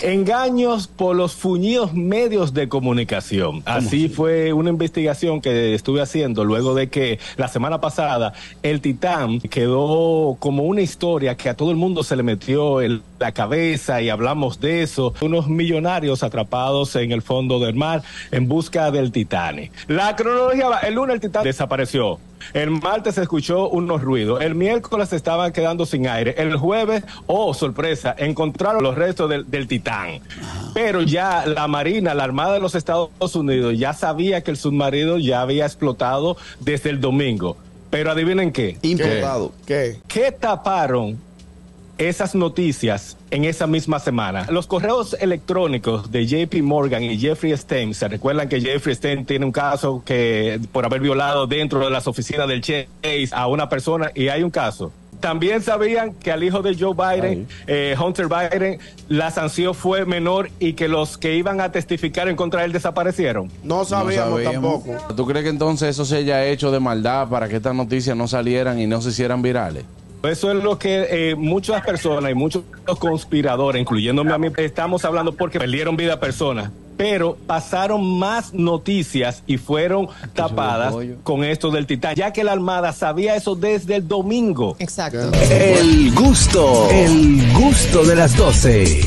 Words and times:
Engaños 0.00 0.86
por 0.86 1.16
los 1.16 1.34
fuñidos 1.34 1.92
medios 1.92 2.54
de 2.54 2.68
comunicación. 2.68 3.62
Así 3.64 4.08
fue 4.08 4.52
una 4.52 4.70
investigación 4.70 5.40
que 5.40 5.74
estuve 5.74 6.00
haciendo 6.00 6.44
luego 6.44 6.74
de 6.74 6.88
que 6.88 7.18
la 7.36 7.48
semana 7.48 7.80
pasada 7.80 8.32
el 8.62 8.80
Titán 8.80 9.40
quedó 9.40 10.36
como 10.38 10.64
una 10.64 10.82
historia 10.82 11.36
que 11.36 11.48
a 11.48 11.54
todo 11.54 11.70
el 11.70 11.76
mundo 11.76 12.04
se 12.04 12.16
le 12.16 12.22
metió 12.22 12.80
en 12.80 13.02
la 13.18 13.32
cabeza 13.32 14.00
y 14.00 14.08
hablamos 14.08 14.60
de 14.60 14.82
eso. 14.82 15.14
Unos 15.20 15.48
millonarios 15.48 16.22
atrapados 16.22 16.94
en 16.96 17.12
el 17.12 17.22
fondo 17.22 17.58
del 17.58 17.74
mar 17.74 18.02
en 18.30 18.48
busca 18.48 18.90
del 18.90 19.10
Titanic. 19.10 19.72
La 19.88 20.14
cronología 20.14 20.68
va, 20.68 20.78
el 20.80 20.94
lunes 20.94 21.14
el 21.14 21.20
Titán 21.20 21.44
desapareció. 21.44 22.18
El 22.52 22.70
martes 22.70 23.14
se 23.14 23.22
escuchó 23.22 23.68
unos 23.68 24.02
ruidos. 24.02 24.40
El 24.40 24.54
miércoles 24.54 25.12
estaban 25.12 25.52
quedando 25.52 25.86
sin 25.86 26.06
aire. 26.06 26.34
El 26.38 26.56
jueves, 26.56 27.04
oh, 27.26 27.54
sorpresa, 27.54 28.14
encontraron 28.18 28.82
los 28.82 28.94
restos 28.94 29.28
del, 29.30 29.50
del 29.50 29.66
Titán. 29.66 30.20
Pero 30.74 31.02
ya 31.02 31.44
la 31.46 31.68
Marina, 31.68 32.14
la 32.14 32.24
Armada 32.24 32.54
de 32.54 32.60
los 32.60 32.74
Estados 32.74 33.34
Unidos, 33.34 33.78
ya 33.78 33.92
sabía 33.92 34.42
que 34.42 34.50
el 34.50 34.56
submarino 34.56 35.18
ya 35.18 35.40
había 35.40 35.66
explotado 35.66 36.36
desde 36.60 36.90
el 36.90 37.00
domingo. 37.00 37.56
Pero 37.90 38.10
adivinen 38.10 38.52
qué. 38.52 38.78
Importado. 38.82 39.52
¿Qué? 39.66 39.98
¿Qué 40.06 40.32
taparon 40.32 41.18
esas 41.98 42.34
noticias 42.34 43.16
en 43.30 43.44
esa 43.44 43.66
misma 43.66 43.98
semana? 43.98 44.46
Los 44.50 44.66
correos 44.66 45.16
electrónicos 45.20 46.10
de 46.10 46.26
JP 46.26 46.62
Morgan 46.62 47.02
y 47.02 47.18
Jeffrey 47.18 47.56
Stein, 47.56 47.94
se 47.94 48.08
recuerdan 48.08 48.48
que 48.48 48.60
Jeffrey 48.60 48.94
Stein 48.94 49.26
tiene 49.26 49.44
un 49.44 49.52
caso 49.52 50.02
que 50.04 50.60
por 50.72 50.84
haber 50.84 51.00
violado 51.00 51.46
dentro 51.46 51.80
de 51.80 51.90
las 51.90 52.06
oficinas 52.06 52.48
del 52.48 52.60
Chase 52.60 52.88
a 53.32 53.46
una 53.48 53.68
persona 53.68 54.10
y 54.14 54.28
hay 54.28 54.42
un 54.42 54.50
caso. 54.50 54.92
También 55.20 55.62
sabían 55.62 56.14
que 56.14 56.30
al 56.30 56.44
hijo 56.44 56.62
de 56.62 56.76
Joe 56.78 56.94
Biden, 56.94 57.48
eh, 57.66 57.96
Hunter 58.00 58.28
Biden, 58.28 58.78
la 59.08 59.32
sanción 59.32 59.74
fue 59.74 60.04
menor 60.04 60.50
y 60.60 60.74
que 60.74 60.86
los 60.86 61.18
que 61.18 61.34
iban 61.34 61.60
a 61.60 61.72
testificar 61.72 62.28
en 62.28 62.36
contra 62.36 62.60
de 62.60 62.66
él 62.66 62.72
desaparecieron. 62.72 63.50
No 63.64 63.84
sabíamos, 63.84 64.42
sabíamos. 64.42 64.84
tampoco. 64.84 65.14
¿Tú 65.14 65.26
crees 65.26 65.42
que 65.42 65.50
entonces 65.50 65.88
eso 65.88 66.04
se 66.04 66.18
haya 66.18 66.46
hecho 66.46 66.70
de 66.70 66.78
maldad 66.78 67.28
para 67.28 67.48
que 67.48 67.56
estas 67.56 67.74
noticias 67.74 68.16
no 68.16 68.28
salieran 68.28 68.78
y 68.78 68.86
no 68.86 69.00
se 69.00 69.08
hicieran 69.08 69.42
virales? 69.42 69.84
Eso 70.22 70.50
es 70.50 70.62
lo 70.62 70.78
que 70.78 71.06
eh, 71.30 71.34
muchas 71.36 71.84
personas 71.84 72.30
y 72.30 72.34
muchos 72.34 72.64
conspiradores, 72.98 73.80
incluyéndome 73.80 74.32
a 74.32 74.38
mí, 74.38 74.48
estamos 74.56 75.04
hablando 75.04 75.32
porque 75.32 75.58
perdieron 75.58 75.96
vida 75.96 76.18
personas. 76.18 76.70
Pero 76.96 77.36
pasaron 77.46 78.18
más 78.18 78.52
noticias 78.52 79.44
y 79.46 79.56
fueron 79.56 80.08
tapadas 80.34 80.92
con 81.22 81.44
esto 81.44 81.70
del 81.70 81.86
titán, 81.86 82.16
ya 82.16 82.32
que 82.32 82.42
la 82.42 82.50
Armada 82.50 82.92
sabía 82.92 83.36
eso 83.36 83.54
desde 83.54 83.96
el 83.96 84.08
domingo. 84.08 84.74
Exacto. 84.80 85.30
El 85.48 86.12
gusto, 86.12 86.88
el 86.90 87.52
gusto 87.52 88.04
de 88.04 88.16
las 88.16 88.36
12. 88.36 89.00